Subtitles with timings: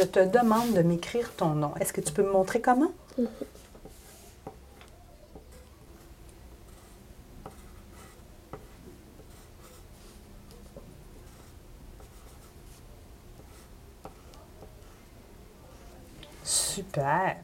[0.00, 1.74] Je te demande de m'écrire ton nom.
[1.78, 2.90] Est-ce que tu peux me montrer comment?
[16.44, 17.36] Super.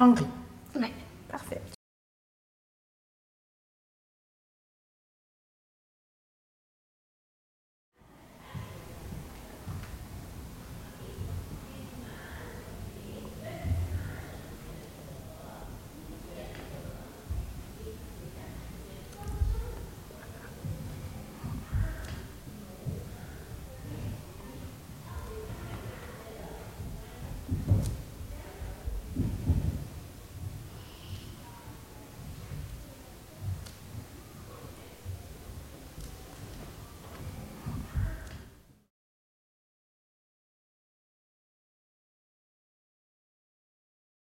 [0.00, 0.24] Henri.
[0.76, 0.86] Oui,
[1.30, 1.60] parfait.